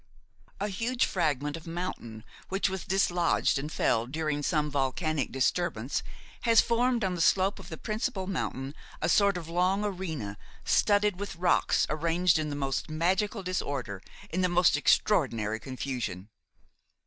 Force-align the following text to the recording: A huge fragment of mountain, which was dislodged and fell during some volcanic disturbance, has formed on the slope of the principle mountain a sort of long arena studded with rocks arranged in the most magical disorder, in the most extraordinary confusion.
A 0.59 0.67
huge 0.67 1.05
fragment 1.05 1.55
of 1.55 1.67
mountain, 1.67 2.23
which 2.49 2.69
was 2.71 2.85
dislodged 2.85 3.59
and 3.59 3.71
fell 3.71 4.07
during 4.07 4.41
some 4.41 4.71
volcanic 4.71 5.31
disturbance, 5.31 6.01
has 6.41 6.59
formed 6.59 7.03
on 7.03 7.13
the 7.13 7.21
slope 7.21 7.59
of 7.59 7.69
the 7.69 7.77
principle 7.77 8.25
mountain 8.25 8.73
a 8.99 9.07
sort 9.07 9.37
of 9.37 9.47
long 9.47 9.85
arena 9.85 10.39
studded 10.65 11.19
with 11.19 11.35
rocks 11.35 11.85
arranged 11.87 12.39
in 12.39 12.49
the 12.49 12.55
most 12.55 12.89
magical 12.89 13.43
disorder, 13.43 14.01
in 14.31 14.41
the 14.41 14.49
most 14.49 14.75
extraordinary 14.75 15.59
confusion. 15.59 16.29